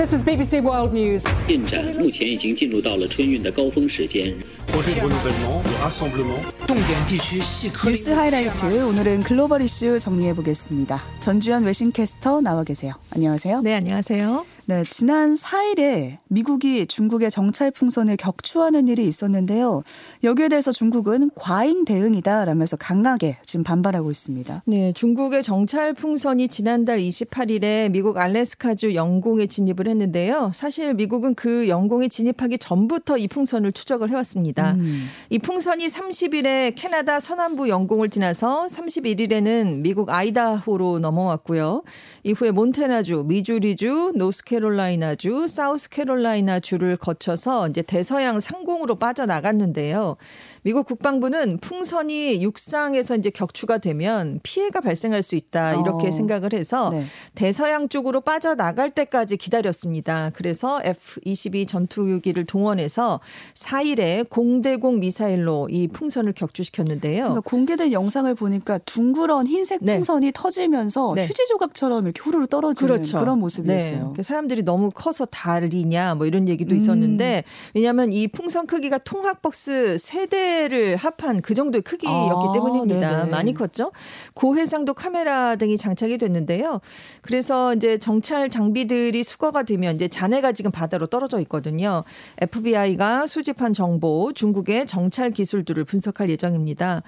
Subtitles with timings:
[0.00, 1.22] This is BBC World News.
[1.46, 4.34] 进展目前已经进入到了春运的高峰时间。
[4.72, 6.66] projet de renouvellement, de rassemblement.
[6.66, 11.00] 重点地区细颗粒 뉴스 하이라이트 오늘은 글로벌 이슈 정리해 보겠습니다.
[11.20, 12.94] 전주현 외신캐스터 나와 계세요.
[13.10, 13.60] 안녕하세요.
[13.62, 14.44] 네, 안녕하세요.
[14.65, 19.83] 네, 지난 4일에 미국이 중국의 정찰 풍선을 격추하는 일이 있었는데요.
[20.23, 24.63] 여기에 대해서 중국은 과잉 대응이다라면서 강하게 지금 반발하고 있습니다.
[24.65, 30.51] 네, 중국의 정찰 풍선이 지난달 28일에 미국 알래스카주 영공에 진입을 했는데요.
[30.53, 34.73] 사실 미국은 그 영공에 진입하기 전부터 이 풍선을 추적을 해왔습니다.
[34.73, 35.07] 음.
[35.29, 41.83] 이 풍선이 30일에 캐나다 서남부 영공을 지나서 31일에는 미국 아이다호로 넘어왔고요.
[42.23, 50.17] 이후에 몬테나주, 미주리주, 노스 캐롤라이나주, 사우스캐롤라이나주를 거쳐서 이제 대서양 상공으로 빠져나갔는데요.
[50.63, 56.11] 미국 국방부는 풍선이 육상에서 이제 격추가 되면 피해가 발생할 수 있다 이렇게 어.
[56.11, 57.03] 생각을 해서 네.
[57.33, 60.31] 대서양 쪽으로 빠져나갈 때까지 기다렸습니다.
[60.35, 63.19] 그래서 F-22 전투기를 동원해서
[63.55, 67.23] 4일에 공대공 미사일로 이 풍선을 격추시켰는데요.
[67.23, 69.95] 그러니까 공개된 영상을 보니까 둥그런 흰색 네.
[69.95, 71.23] 풍선이 터지면서 네.
[71.23, 74.13] 휴지 조각처럼 이렇게 후루루 떨어지는 그런 모습이었어요.
[74.15, 74.23] 네.
[74.23, 76.77] 사람들이 너무 커서 다리냐 뭐 이런 얘기도 음.
[76.77, 83.17] 있었는데 왜냐하면 이 풍선 크기가 통학버스 세대 를 합한 그 정도의 크기였기 아, 때문입니다.
[83.17, 83.29] 네네.
[83.31, 83.91] 많이 컸죠.
[84.33, 86.81] 고해상도 카메라 등이 장착이 됐는데요.
[87.21, 92.03] 그래서 이제 정찰 장비들이 수거가 되면 이제 잔해가 지금 바다로 떨어져 있거든요.
[92.39, 97.03] FBI가 수집한 정보, 중국의 정찰 기술들을 분석할 예정입니다.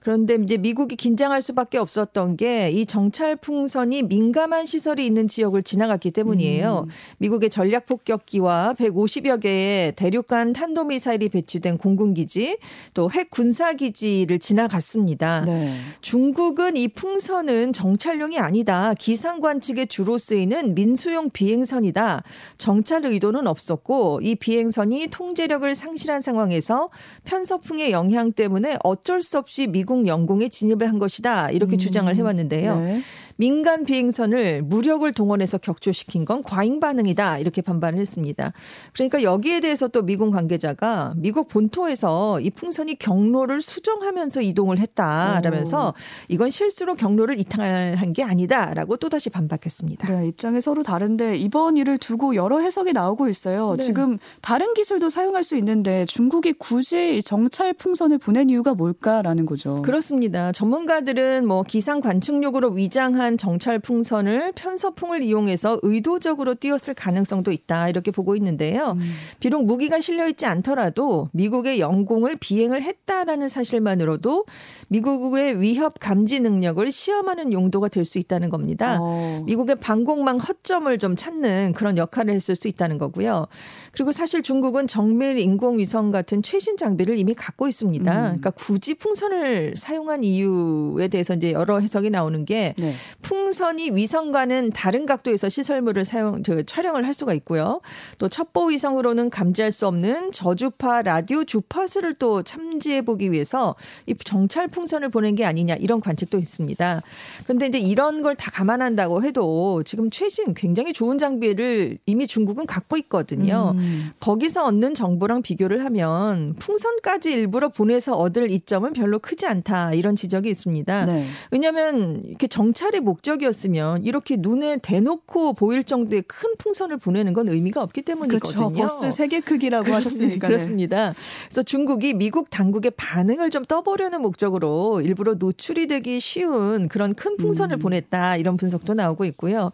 [0.00, 6.10] 그런데 이제 미국이 긴장할 수밖에 없었던 게 이 정찰 풍선이 민감한 시설이 있는 지역을 지나갔기
[6.10, 6.84] 때문이에요.
[6.86, 6.90] 음.
[7.18, 12.58] 미국의 전략 폭격기와 150여 개의 대륙간 탄도미사일이 배치된 공군기지,
[12.98, 15.44] 또 핵 군사 기지를 지나갔습니다.
[15.46, 15.72] 네.
[16.00, 18.92] 중국은 이 풍선은 정찰용이 아니다.
[18.94, 22.24] 기상 관측에 주로 쓰이는 민수용 비행선이다.
[22.58, 26.90] 정찰 의도는 없었고 이 비행선이 통제력을 상실한 상황에서
[27.24, 31.50] 편서풍의 영향 때문에 어쩔 수 없이 미국 영공에 진입을 한 것이다.
[31.50, 32.80] 이렇게 주장을 해왔는데요.
[32.80, 33.00] 네.
[33.38, 38.52] 민간 비행선을 무력을 동원해서 격추시킨 건 과잉 반응이다 이렇게 반발을 했습니다.
[38.92, 45.94] 그러니까 여기에 대해서 또 미국 관계자가 미국 본토에서 이 풍선이 경로를 수정하면서 이동을 했다라면서
[46.28, 50.08] 이건 실수로 경로를 이탈한 게 아니다라고 또 다시 반박했습니다.
[50.08, 53.76] 네, 입장이 서로 다른데 이번 일을 두고 여러 해석이 나오고 있어요.
[53.78, 53.84] 네.
[53.84, 59.80] 지금 다른 기술도 사용할 수 있는데 중국이 굳이 이 정찰 풍선을 보낸 이유가 뭘까라는 거죠.
[59.82, 60.50] 그렇습니다.
[60.50, 68.34] 전문가들은 뭐 기상 관측용으로 위장한 정찰 풍선을 편서풍을 이용해서 의도적으로 띄웠을 가능성도 있다 이렇게 보고
[68.34, 68.92] 있는데요.
[68.92, 69.00] 음.
[69.38, 74.44] 비록 무기가 실려 있지 않더라도 미국의 영공을 비행을 했다라는 사실만으로도
[74.88, 78.98] 미국의 위협 감지 능력을 시험하는 용도가 될 수 있다는 겁니다.
[79.00, 79.42] 어.
[79.46, 83.46] 미국의 방공망 허점을 좀 찾는 그런 역할을 했을 수 있다는 거고요.
[83.92, 88.12] 그리고 사실 중국은 정밀 인공위성 같은 최신 장비를 이미 갖고 있습니다.
[88.12, 88.22] 음.
[88.22, 92.94] 그러니까 굳이 풍선을 사용한 이유에 대해서 이제 여러 해석이 나오는 게 네.
[93.22, 97.80] 풍선이 위성과는 다른 각도에서 시설물을 사용, 저, 촬영을 할 수가 있고요.
[98.18, 103.74] 또 첩보 위성으로는 감지할 수 없는 저주파 라디오 주파수를 또 참지해 보기 위해서
[104.06, 107.02] 이 정찰 풍선을 보낸 게 아니냐 이런 관측도 있습니다.
[107.44, 112.96] 그런데 이제 이런 걸 다 감안한다고 해도 지금 최신 굉장히 좋은 장비를 이미 중국은 갖고
[112.98, 113.72] 있거든요.
[113.74, 114.10] 음.
[114.20, 120.50] 거기서 얻는 정보랑 비교를 하면 풍선까지 일부러 보내서 얻을 이점은 별로 크지 않다 이런 지적이
[120.50, 121.06] 있습니다.
[121.06, 121.26] 네.
[121.50, 128.02] 왜냐하면 이렇게 정찰의 목적이었으면 이렇게 눈에 대놓고 보일 정도의 큰 풍선을 보내는 건 의미가 없기
[128.02, 128.70] 때문이거든요.
[128.70, 128.76] 그렇죠.
[128.76, 130.34] 버스 세 개 크기라고 하셨으니까.
[130.34, 130.54] 네.
[130.54, 131.14] 그렇습니다.
[131.46, 137.76] 그래서 중국이 미국 당국의 반응을 좀 떠보려는 목적으로 일부러 노출이 되기 쉬운 그런 큰 풍선을
[137.76, 137.80] 음.
[137.80, 139.70] 보냈다 이런 분석도 나오고 있고요.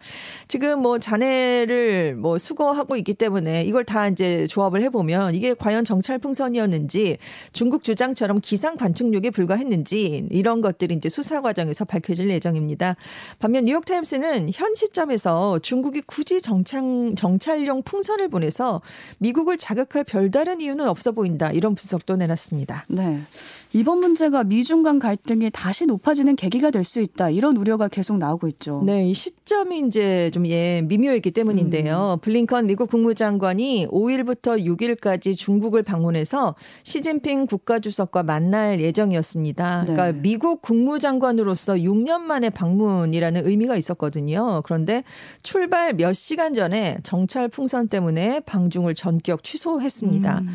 [0.47, 6.19] 지금 뭐 잔해를 뭐 수거하고 있기 때문에 이걸 다 이제 조합을 해보면 이게 과연 정찰
[6.19, 7.17] 풍선이었는지
[7.53, 12.95] 중국 주장처럼 기상 관측력에 불과했는지 이런 것들이 이제 수사 과정에서 밝혀질 예정입니다.
[13.39, 16.81] 반면 뉴욕타임스는 현 시점에서 중국이 굳이 정찰,
[17.17, 18.81] 정찰용 풍선을 보내서
[19.17, 21.51] 미국을 자극할 별다른 이유는 없어 보인다.
[21.51, 22.85] 이런 분석도 내놨습니다.
[22.89, 23.21] 네.
[23.75, 27.31] 이번 문제가 미중 간 갈등이 다시 높아지는 계기가 될 수 있다.
[27.31, 28.83] 이런 우려가 계속 나오고 있죠.
[28.85, 32.19] 네, 이 시점이 이제 좀 예, 미묘했기 때문인데요.
[32.21, 39.81] 블링컨 미국 국무장관이 5일부터 6일까지 중국을 방문해서 시진핑 국가주석과 만날 예정이었습니다.
[39.81, 40.21] 그러니까 네.
[40.21, 44.61] 미국 국무장관으로서 6년 만에 방문이라는 의미가 있었거든요.
[44.63, 45.03] 그런데
[45.41, 50.39] 출발 몇 시간 전에 정찰 풍선 때문에 방중을 전격 취소했습니다.
[50.39, 50.49] 음.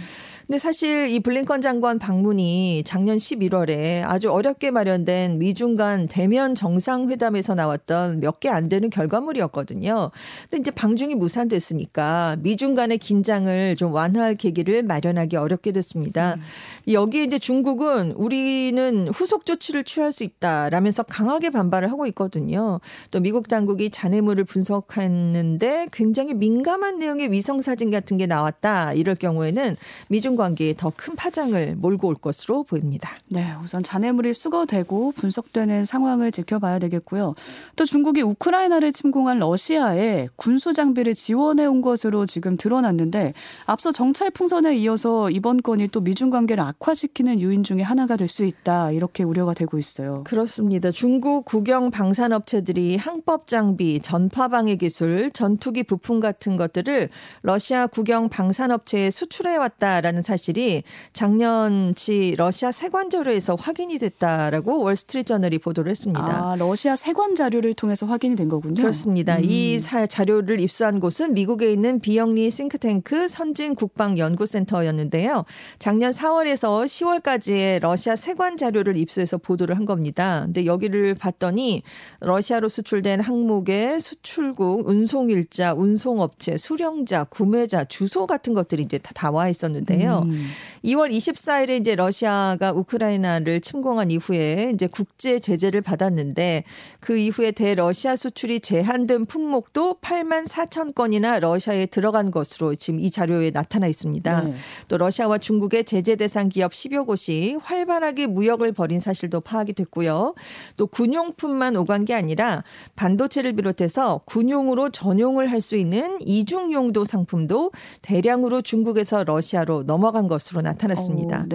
[0.51, 7.55] 근데 사실 이 블링컨 장관 방문이 작년 11월에 아주 어렵게 마련된 미중 간 대면 정상회담에서
[7.55, 10.11] 나왔던 몇 개 안 되는 결과물이었거든요.
[10.51, 16.35] 근데 이제 방중이 무산됐으니까 미중 간의 긴장을 좀 완화할 계기를 마련하기 어렵게 됐습니다.
[16.35, 16.93] 음.
[16.93, 22.81] 여기에 이제 중국은 우리는 후속 조치를 취할 수 있다라면서 강하게 반발을 하고 있거든요.
[23.13, 28.95] 또 미국 당국이 잔해물을 분석했는데 굉장히 민감한 내용의 위성 사진 같은 게 나왔다.
[28.95, 29.77] 이럴 경우에는
[30.09, 33.11] 미중 관계에 더 큰 파장을 몰고 올 것으로 보입니다.
[33.29, 37.35] 네, 우선 잔해물이 수거되고 분석되는 상황을 지켜봐야 되겠고요.
[37.77, 43.35] 또 중국이 우크라이나를 침공한 러시아에 군수 장비를 지원해 온 것으로 지금 드러났는데
[43.67, 48.45] 앞서 정찰 풍선에 이어서 이번 건이 또 미중 관계를 악화시키는 요인 중에 하나가 될 수
[48.45, 50.23] 있다 이렇게 우려가 되고 있어요.
[50.25, 50.91] 그렇습니다.
[50.91, 57.11] 중국 국영 방산업체들이 항법 장비, 전파 방해 기술, 전투기 부품 같은 것들을
[57.43, 66.51] 러시아 국영 방산업체에 수출해 왔다라는 사실이 작년치 러시아 세관 자료에서 확인이 됐다라고 월스트리트저널이 보도를 했습니다.
[66.51, 68.81] 아, 러시아 세관 자료를 통해서 확인이 된 거군요.
[68.81, 69.37] 그렇습니다.
[69.37, 69.45] 음.
[69.45, 75.45] 이 자료를 입수한 곳은 미국에 있는 비영리 싱크탱크 선진 국방 연구센터였는데요.
[75.79, 80.43] 작년 4월에서 10월까지의 러시아 세관 자료를 입수해서 보도를 한 겁니다.
[80.45, 81.83] 근데 여기를 봤더니
[82.21, 90.20] 러시아로 수출된 항목의 수출국, 운송일자, 운송업체, 수령자, 구매자, 주소 같은 것들이 이제 다 나와 있었는데요.
[90.23, 90.47] 음.
[90.85, 96.65] 2월 24일에 이제 러시아가 우크라이나를 침공한 이후에 이제 국제 제재를 받았는데
[97.01, 103.51] 그 이후에 대러시아 수출이 제한된 품목도 8만 4천 건이나 러시아에 들어간 것으로 지금 이 자료에
[103.51, 104.41] 나타나 있습니다.
[104.43, 104.55] 네.
[104.89, 110.35] 또 러시아와 중국의 제재 대상 기업 10여 곳이 활발하게 무역을 벌인 사실도 파악이 됐고요.
[110.77, 112.65] 또 군용품만 오간 게 아니라
[112.97, 120.27] 반도체를 비롯해서 군용으로 전용을 할 수 있는 이중 용도 상품도 대량으로 중국에서 러시아로 넘어 간
[120.27, 121.43] 것으로 나타났습니다.
[121.43, 121.47] 오,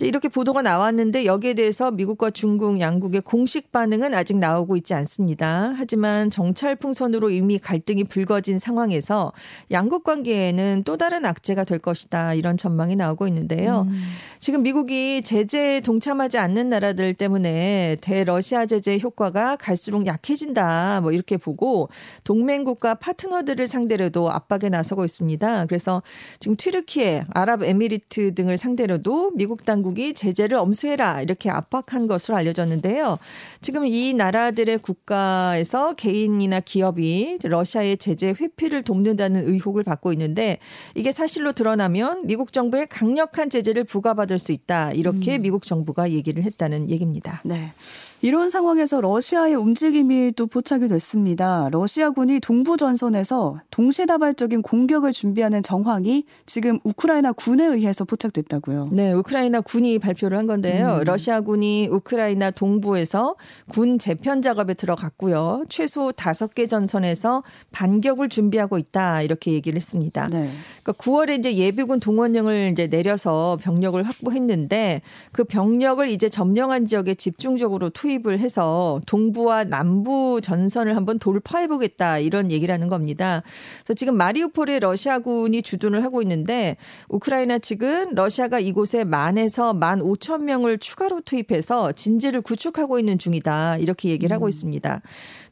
[0.00, 5.72] 이렇게 보도가 나왔는데 여기에 대해서 미국과 중국 양국의 공식 반응은 아직 나오고 있지 않습니다.
[5.76, 9.32] 하지만 정찰 풍선으로 이미 갈등이 불거진 상황에서
[9.70, 13.86] 양국 관계에는 또 다른 악재가 될 것이다 이런 전망이 나오고 있는데요.
[13.88, 14.02] 음.
[14.40, 21.88] 지금 미국이 제재에 동참하지 않는 나라들 때문에 대러시아 제재 효과가 갈수록 약해진다 뭐 이렇게 보고
[22.24, 25.66] 동맹국가 파트너들을 상대로도 압박에 나서고 있습니다.
[25.66, 26.02] 그래서
[26.40, 33.18] 지금 튀르키예, 아랍 에미리트 등을 상대로도 미국 당국이 제재를 엄수해라 이렇게 압박한 것으로 알려졌는데요.
[33.60, 40.58] 지금 이 나라들의 국가에서 개인이나 기업이 러시아의 제재 회피를 돕는다는 의혹을 받고 있는데
[40.94, 44.92] 이게 사실로 드러나면 미국 정부의 강력한 제재를 부과받을 수 있다.
[44.92, 45.42] 이렇게 음.
[45.42, 47.42] 미국 정부가 얘기를 했다는 얘기입니다.
[47.44, 47.72] 네.
[48.20, 51.68] 이런 상황에서 러시아의 움직임이 또 포착이 됐습니다.
[51.70, 58.88] 러시아군이 동부 전선에서 동시다발적인 공격을 준비하는 정황이 지금 우크라이나 군에 의해서 포착됐다고요.
[58.92, 60.98] 네, 우크라이나 군이 발표를 한 건데요.
[60.98, 61.04] 음.
[61.04, 63.36] 러시아 군이 우크라이나 동부에서
[63.70, 65.64] 군 재편 작업에 들어갔고요.
[65.68, 70.26] 최소 다섯 개 전선에서 반격을 준비하고 있다 이렇게 얘기를 했습니다.
[70.28, 70.50] 네.
[70.82, 75.02] 그러니까 9월에 이제 예비군 동원령을 이제 내려서 병력을 확보했는데
[75.32, 82.18] 그 병력을 이제 점령한 지역에 집중적으로 투 투입을 해서 동부와 남부 전선을 한번 돌파해 보겠다
[82.18, 83.42] 이런 얘기를 하는 겁니다.
[83.84, 86.76] 그래서 지금 마리우폴에 러시아군이 주둔을 하고 있는데
[87.08, 94.10] 우크라이나 측은 러시아가 이곳에 만에서 만 오천 명을 추가로 투입해서 진지를 구축하고 있는 중이다 이렇게
[94.10, 94.48] 얘기를 하고 음.
[94.50, 95.02] 있습니다.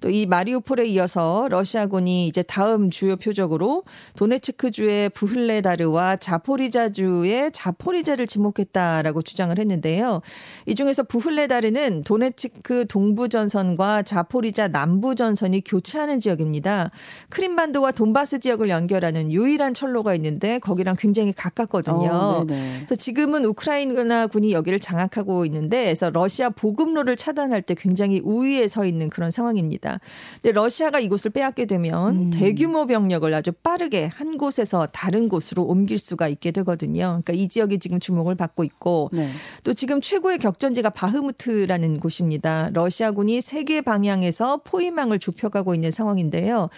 [0.01, 3.85] 또 이 마리우폴에 이어서 러시아군이 이제 다음 주요 표적으로
[4.17, 10.23] 도네츠크주의 부흘레다르와 자포리자주의 자포리자를 지목했다라고 주장을 했는데요.
[10.65, 16.91] 이 중에서 부흘레다르는 도네츠 그 동부 전선과 자포리자 남부 전선이 교차하는 지역입니다.
[17.29, 21.86] 크림반도와 돈바스 지역을 연결하는 유일한 철로가 있는데 거기랑 굉장히 가깝거든요.
[21.93, 28.69] 어, 그래서 지금은 우크라이나 군이 여기를 장악하고 있는데 그래서 러시아 보급로를 차단할 때 굉장히 우위에
[28.69, 30.01] 서 있는 그런 상황입니다.
[30.43, 32.31] 근데 러시아가 이곳을 빼앗게 되면 음.
[32.31, 37.21] 대규모 병력을 아주 빠르게 한 곳에서 다른 곳으로 옮길 수가 있게 되거든요.
[37.23, 39.29] 그러니까 이 지역이 지금 주목을 받고 있고 네.
[39.65, 42.71] 또 지금 최고의 격전지가 바흐무트라는 곳입니다.
[42.73, 46.69] 러시아군이 세계 방향에서 포위망을 좁혀가고 있는 상황인데요.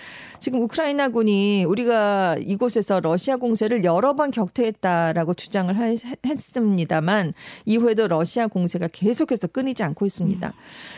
[0.40, 5.74] 지금 우크라이나군이 우리가 이곳에서 러시아 공세를 여러 번 격퇴했다 라고 주장을
[6.26, 7.32] 했습니다만
[7.64, 10.52] 이후에도 러시아 공세가 계속해서 끊이지 않고 있습니다.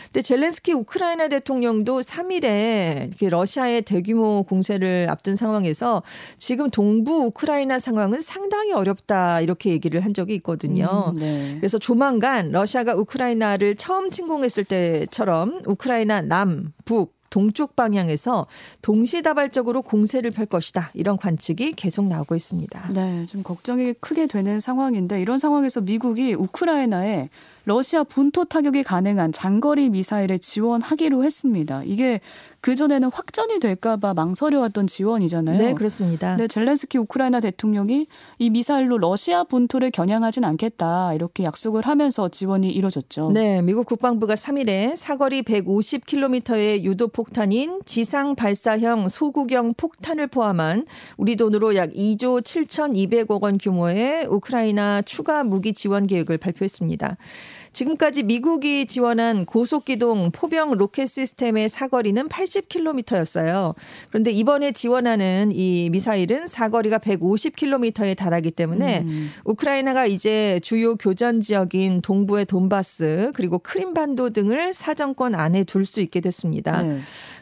[0.04, 6.02] 근데 젤렌스키 우크라이나 대통령도 3일에 러시아의 대규모 공세를 앞둔 상황에서
[6.38, 11.12] 지금 동부 우크라이나 상황은 상당히 어렵다 이렇게 얘기를 한 적이 있거든요.
[11.12, 11.54] 음, 네.
[11.58, 18.46] 그래서 조만간 러시아가 우크라이나를 처음 침공했을 때처럼 우크라이나 남, 북, 동쪽 방향에서
[18.82, 20.90] 동시다발적으로 공세를 펼 것이다.
[20.94, 22.90] 이런 관측이 계속 나오고 있습니다.
[22.92, 27.28] 네, 좀 걱정이 크게 되는 상황인데 이런 상황에서 미국이 우크라이나에
[27.70, 31.84] 러시아 본토 타격이 가능한 장거리 미사일을 지원하기로 했습니다.
[31.84, 32.18] 이게
[32.62, 35.56] 그전에는 확전이 될까봐 망설여왔던 지원이잖아요.
[35.56, 36.34] 네, 그렇습니다.
[36.34, 38.08] 네, 젤렌스키 우크라이나 대통령이
[38.38, 43.30] 이 미사일로 러시아 본토를 겨냥하진 않겠다 이렇게 약속을 하면서 지원이 이뤄졌죠.
[43.30, 50.86] 네, 미국 국방부가 3일에 사거리 150km의 유도 폭탄인 지상 발사형 소구경 폭탄을 포함한
[51.18, 57.16] 우리 돈으로 약 2조 7,200억 원 규모의 우크라이나 추가 무기 지원 계획을 발표했습니다.
[57.72, 63.74] 지금까지 미국이 지원한 고속기동 포병 로켓 시스템의 사거리는 80km였어요.
[64.08, 69.30] 그런데 이번에 지원하는 이 미사일은 사거리가 150km에 달하기 때문에 음.
[69.44, 76.20] 우크라이나가 이제 주요 교전 지역인 동부의 돈바스 그리고 크림반도 등을 사정권 안에 둘 수 있게
[76.20, 76.82] 됐습니다.
[76.82, 77.00] 네.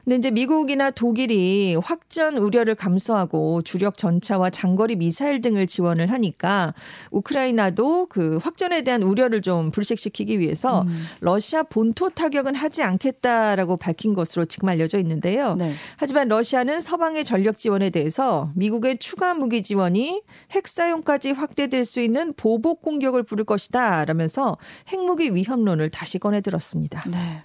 [0.08, 6.72] 근데 이제 미국이나 독일이 확전 우려를 감수하고 주력 전차와 장거리 미사일 등을 지원을 하니까
[7.10, 11.04] 우크라이나도 그 확전에 대한 우려를 좀 불식시키기 위해서 음.
[11.20, 15.56] 러시아 본토 타격은 하지 않겠다라고 밝힌 것으로 지금 알려져 있는데요.
[15.56, 15.74] 네.
[15.98, 20.22] 하지만 러시아는 서방의 전력 지원에 대해서 미국의 추가 무기 지원이
[20.52, 24.56] 핵 사용까지 확대될 수 있는 보복 공격을 부를 것이다 라면서
[24.88, 27.04] 핵무기 위험론을 다시 꺼내들었습니다.
[27.10, 27.42] 네.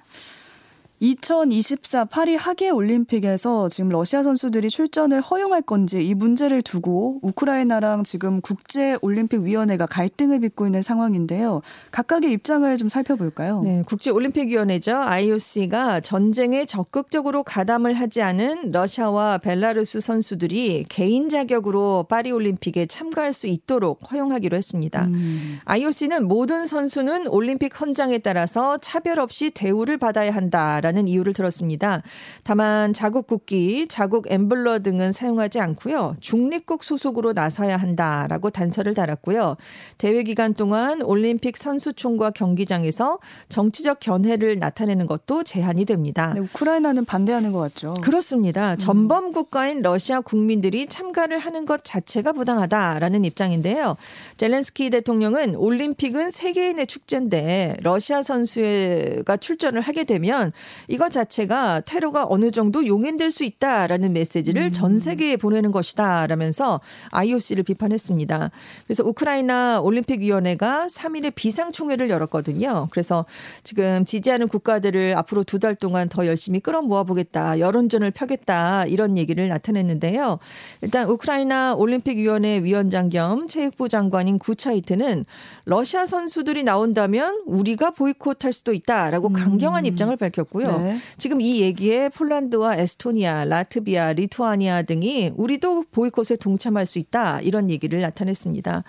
[1.03, 8.39] 2024 파리 하계 올림픽에서 지금 러시아 선수들이 출전을 허용할 건지 이 문제를 두고 우크라이나랑 지금
[8.39, 11.61] 국제 올림픽 위원회가 갈등을 빚고 있는 상황인데요.
[11.91, 13.63] 각각의 입장을 좀 살펴볼까요?
[13.63, 14.95] 네, 국제 올림픽 위원회죠.
[14.95, 23.47] IOC가 전쟁에 적극적으로 가담을 하지 않은 러시아와 벨라루스 선수들이 개인 자격으로 파리 올림픽에 참가할 수
[23.47, 25.05] 있도록 허용하기로 했습니다.
[25.07, 25.57] 음.
[25.65, 32.03] IOC는 모든 선수는 올림픽 헌장에 따라서 차별 없이 대우를 받아야 한다라는 라는 이유를 들었습니다.
[32.43, 36.15] 다만 자국 국기, 자국 엠블러 등은 사용하지 않고요.
[36.21, 39.57] 중립국 소속으로 나서야 한다라고 단서를 달았고요.
[39.97, 43.17] 대회 기간 동안 올림픽 선수촌과 경기장에서
[43.49, 46.33] 정치적 견해를 나타내는 것도 제한이 됩니다.
[46.35, 47.95] 네, 우크라이나는 반대하는 것 같죠.
[48.01, 48.73] 그렇습니다.
[48.73, 48.77] 음.
[48.77, 53.97] 전범 국가인 러시아 국민들이 참가를 하는 것 자체가 부당하다라는 입장인데요.
[54.37, 60.51] 젤렌스키 대통령은 올림픽은 세계인의 축제인데 러시아 선수가 출전을 하게 되면
[60.87, 64.71] 이것 자체가 테러가 어느 정도 용인될 수 있다라는 메시지를 음.
[64.71, 68.51] 전 세계에 보내는 것이다라면서 IOC를 비판했습니다.
[68.85, 72.89] 그래서 우크라이나 올림픽위원회가 3일에 비상총회를 열었거든요.
[72.91, 73.25] 그래서
[73.63, 79.47] 지금 지지하는 국가들을 앞으로 두 달 동안 더 열심히 끌어모아 보겠다, 여론전을 펴겠다 이런 얘기를
[79.47, 80.39] 나타냈는데요.
[80.81, 85.23] 일단 우크라이나 올림픽위원회 위원장 겸 체육부 장관인 구차이트는
[85.63, 89.33] 러시아 선수들이 나온다면 우리가 보이콧할 수도 있다라고 음.
[89.33, 89.87] 강경한 음.
[89.87, 90.67] 입장을 밝혔고요.
[90.79, 90.97] 네.
[91.17, 98.01] 지금 이 얘기에 폴란드와 에스토니아, 라트비아, 리투아니아 등이 우리도 보이콧에 동참할 수 있다 이런 얘기를
[98.01, 98.83] 나타냈습니다.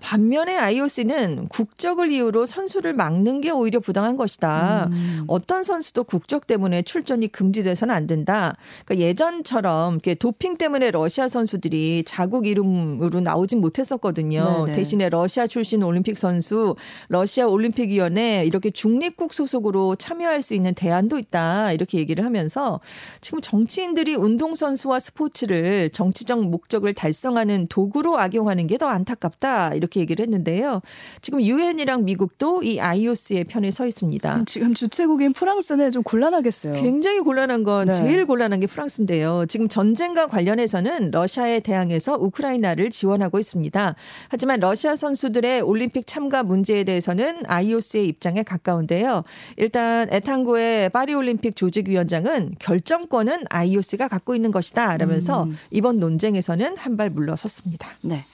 [0.00, 4.88] 반면에 IOC는 국적을 이유로 선수를 막는 게 오히려 부당한 것이다.
[4.90, 5.24] 음.
[5.28, 8.56] 어떤 선수도 국적 때문에 출전이 금지돼서는 안 된다.
[8.84, 14.64] 그러니까 예전처럼 이렇게 도핑 때문에 러시아 선수들이 자국 이름으로 나오진 못했었거든요.
[14.64, 14.76] 네네.
[14.76, 16.74] 대신에 러시아 출신 올림픽 선수,
[17.08, 21.72] 러시아 올림픽위원회 이렇게 중립국 소속으로 참여할 수 있는 대안도 있다.
[21.72, 22.80] 이렇게 얘기를 하면서
[23.20, 29.74] 지금 정치인들이 운동선수와 스포츠를 정치적 목적을 달성하는 도구로 악용하는 게 더 안타깝다.
[29.74, 30.80] 이렇게 이렇게 얘기를 했는데요.
[31.20, 34.44] 지금 유엔이랑 미국도 이 IOC의 편에 서 있습니다.
[34.46, 36.80] 지금 주최국인 프랑스는 좀 곤란하겠어요.
[36.80, 37.94] 굉장히 곤란한 건 네.
[37.94, 39.46] 제일 곤란한 게 프랑스인데요.
[39.48, 43.96] 지금 전쟁과 관련해서는 러시아에 대항해서 우크라이나를 지원하고 있습니다.
[44.28, 49.24] 하지만 러시아 선수들의 올림픽 참가 문제에 대해서는 IOC의 입장에 가까운데요.
[49.56, 54.96] 일단 에탄고의 파리 올림픽 조직위원장은 결정권은 IOC가 갖고 있는 것이다.
[54.96, 55.56] 라면서 음.
[55.70, 57.88] 이번 논쟁에서는 한 발 물러섰습니다.
[58.02, 58.24] 네.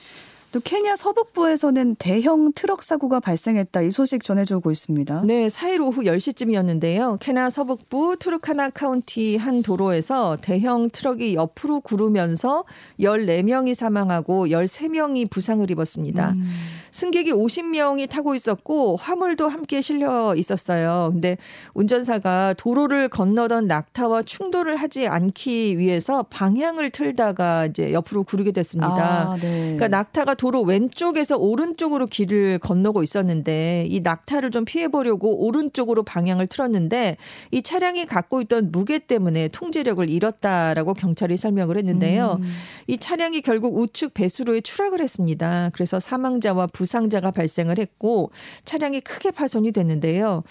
[0.57, 5.21] 또 케냐 서북부에서는 대형 트럭 사고가 발생했다 이 소식 전해지고 있습니다.
[5.23, 7.19] 네, 4일 오후 10시쯤이었는데요.
[7.19, 12.63] 케냐 서북부 투르카나 카운티 한 도로에서 대형 트럭이 옆으로 구르면서
[12.99, 16.31] 14명이 사망하고 13명이 부상을 입었습니다.
[16.31, 16.49] 음.
[16.89, 21.09] 승객이 50명이 타고 있었고 화물도 함께 실려 있었어요.
[21.11, 21.37] 근데
[21.75, 29.33] 운전사가 도로를 건너던 낙타와 충돌을 하지 않기 위해서 방향을 틀다가 이제 옆으로 구르게 됐습니다.
[29.33, 29.75] 아, 네.
[29.75, 36.03] 그러니까 낙타가 도 도로 왼쪽에서 오른쪽으로 길을 건너고 있었는데 이 낙타를 좀 피해 보려고 오른쪽으로
[36.03, 37.17] 방향을 틀었는데
[37.51, 42.37] 이 차량이 갖고 있던 무게 때문에 통제력을 잃었다라고 경찰이 설명을 했는데요.
[42.39, 42.47] 음.
[42.87, 45.69] 이 차량이 결국 우측 배수로에 추락을 했습니다.
[45.73, 48.31] 그래서 사망자와 부상자가 발생을 했고
[48.63, 50.43] 차량이 크게 파손이 됐는데요.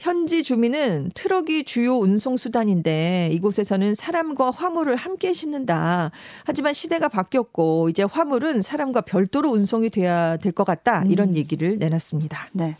[0.00, 6.10] 현지 주민은 트럭이 주요 운송 수단인데 이곳에서는 사람과 화물을 함께 싣는다.
[6.44, 11.04] 하지만 시대가 바뀌었고 이제 화물은 사람과 별도 로 운송이 돼야 될 것 같다.
[11.06, 11.34] 이런 음.
[11.34, 12.48] 얘기를 내놨습니다.
[12.52, 12.76] 네.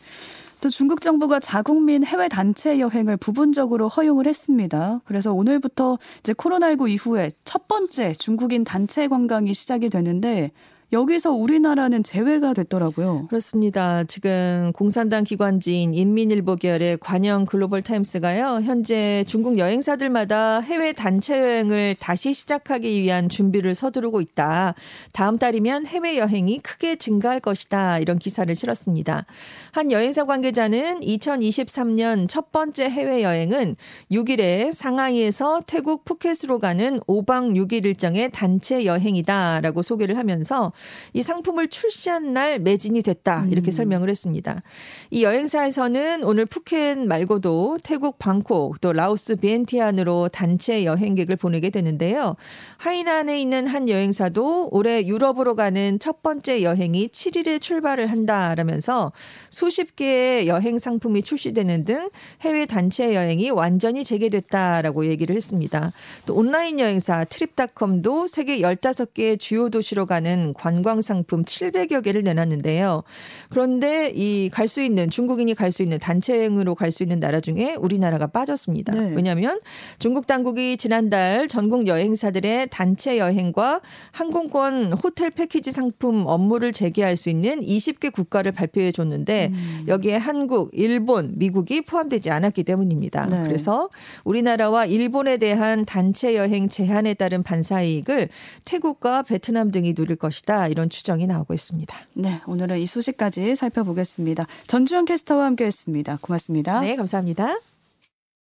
[0.60, 5.00] 또 중국 정부가 자국민 해외 단체 여행을 부분적으로 허용을 했습니다.
[5.04, 10.52] 그래서 오늘부터 이제 코로나19 이후에 첫 번째 중국인 단체 관광이 시작이 되는데
[10.94, 13.26] 여기서 우리나라는 제외가 됐더라고요.
[13.26, 14.04] 그렇습니다.
[14.04, 18.60] 지금 공산당 기관지인 인민일보 계열의 관영 글로벌 타임스가요.
[18.62, 24.74] 현재 중국 여행사들마다 해외 단체 여행을 다시 시작하기 위한 준비를 서두르고 있다.
[25.12, 27.98] 다음 달이면 해외 여행이 크게 증가할 것이다.
[27.98, 29.26] 이런 기사를 실었습니다.
[29.72, 33.74] 한 여행사 관계자는 2023년 첫 번째 해외 여행은
[34.12, 40.72] 6일에 상하이에서 태국 푸켓으로 가는 5박 6일 일정의 단체 여행이다라고 소개를 하면서
[41.12, 43.72] 이 상품을 출시한 날 매진이 됐다 이렇게 음.
[43.72, 44.62] 설명을 했습니다.
[45.10, 52.36] 이 여행사에서는 오늘 푸켓 말고도 태국 방콕 또 라오스 비엔티안으로 단체 여행객을 보내게 되는데요.
[52.78, 59.12] 하이난에 있는 한 여행사도 올해 유럽으로 가는 첫 번째 여행이 7일에 출발을 한다라면서
[59.50, 62.10] 수십 개의 여행 상품이 출시되는 등
[62.40, 65.92] 해외 단체 여행이 완전히 재개됐다라고 얘기를 했습니다.
[66.26, 73.02] 또 온라인 여행사 트립닷컴도 세계 15개 주요 도시로 가는 관 관광 상품 700여 개를 내놨는데요.
[73.48, 77.40] 그런데 이 갈 수 있는 중국인이 갈 수 있는 단체 여행으로 갈 수 있는 나라
[77.40, 78.92] 중에 우리나라가 빠졌습니다.
[78.92, 79.12] 네.
[79.16, 79.58] 왜냐하면
[79.98, 83.80] 중국 당국이 지난달 전국 여행사들의 단체 여행과
[84.12, 89.84] 항공권 호텔 패키지 상품 업무를 재개할 수 있는 20개 국가를 발표해 줬는데 음.
[89.88, 93.26] 여기에 한국, 일본, 미국이 포함되지 않았기 때문입니다.
[93.26, 93.44] 네.
[93.46, 93.88] 그래서
[94.24, 98.28] 우리나라와 일본에 대한 단체 여행 제한에 따른 반사 이익을
[98.64, 100.53] 태국과 베트남 등이 누릴 것이다.
[100.68, 101.96] 이런 추정이 나오고 있습니다.
[102.14, 104.46] 네, 오늘은 이 소식까지 살펴보겠습니다.
[104.66, 106.18] 전주현 캐스터와 함께했습니다.
[106.20, 106.80] 고맙습니다.
[106.80, 107.56] 네, 감사합니다.